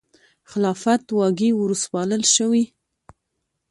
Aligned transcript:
خلافت 0.51 1.03
واګې 1.17 1.49
وروسپارل 1.55 2.23
شوې. 2.35 2.63